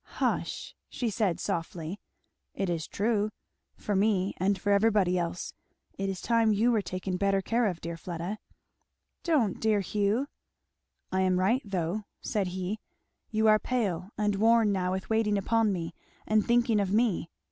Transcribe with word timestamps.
"Hush!" 0.17 0.73
she 0.89 1.11
said 1.11 1.39
softly. 1.39 1.99
"It 2.55 2.71
is 2.71 2.87
true, 2.87 3.29
for 3.75 3.95
me 3.95 4.33
and 4.37 4.59
for 4.59 4.71
everybody 4.71 5.15
else. 5.19 5.53
It 5.95 6.09
is 6.09 6.21
time 6.21 6.51
you 6.51 6.71
were 6.71 6.81
taken 6.81 7.17
better 7.17 7.39
care 7.39 7.67
of, 7.67 7.79
dear 7.81 7.97
Fleda." 7.97 8.39
"Don't, 9.21 9.59
dear 9.59 9.81
Hugh!" 9.81 10.25
"I 11.11 11.21
am 11.21 11.37
right 11.39 11.61
though," 11.63 12.05
said 12.19 12.47
he. 12.47 12.79
"You 13.29 13.47
are 13.47 13.59
pale 13.59 14.09
and 14.17 14.37
worn 14.37 14.71
now 14.71 14.91
with 14.91 15.11
waiting 15.11 15.37
upon 15.37 15.71
me 15.71 15.93
and 16.25 16.43
thinking 16.43 16.79
of 16.79 16.91
me. 16.91 17.29